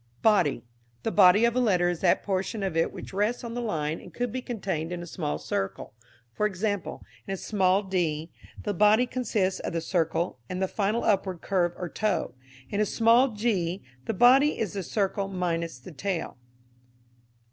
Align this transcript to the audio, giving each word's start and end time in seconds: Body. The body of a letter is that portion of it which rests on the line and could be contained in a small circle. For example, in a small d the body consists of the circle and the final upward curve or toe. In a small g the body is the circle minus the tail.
Body. 0.23 0.63
The 1.03 1.11
body 1.11 1.45
of 1.45 1.55
a 1.55 1.59
letter 1.59 1.87
is 1.87 1.99
that 1.99 2.23
portion 2.23 2.63
of 2.63 2.75
it 2.75 2.91
which 2.91 3.13
rests 3.13 3.43
on 3.43 3.53
the 3.53 3.61
line 3.61 3.99
and 4.01 4.11
could 4.11 4.31
be 4.31 4.41
contained 4.41 4.91
in 4.91 5.03
a 5.03 5.05
small 5.05 5.37
circle. 5.37 5.93
For 6.33 6.47
example, 6.47 7.03
in 7.27 7.35
a 7.35 7.37
small 7.37 7.83
d 7.83 8.31
the 8.63 8.73
body 8.73 9.05
consists 9.05 9.59
of 9.59 9.73
the 9.73 9.79
circle 9.81 10.39
and 10.49 10.59
the 10.59 10.67
final 10.67 11.03
upward 11.03 11.41
curve 11.43 11.73
or 11.77 11.87
toe. 11.87 12.33
In 12.71 12.81
a 12.81 12.85
small 12.87 13.27
g 13.27 13.83
the 14.05 14.15
body 14.15 14.57
is 14.57 14.73
the 14.73 14.81
circle 14.81 15.27
minus 15.27 15.77
the 15.77 15.91
tail. 15.91 16.35